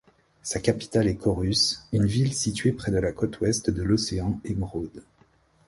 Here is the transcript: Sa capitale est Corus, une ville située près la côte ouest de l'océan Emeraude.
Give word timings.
Sa 0.41 0.59
capitale 0.59 1.07
est 1.09 1.15
Corus, 1.15 1.87
une 1.93 2.07
ville 2.07 2.33
située 2.33 2.71
près 2.71 2.89
la 2.89 3.11
côte 3.11 3.39
ouest 3.39 3.69
de 3.69 3.83
l'océan 3.83 4.41
Emeraude. 4.45 5.03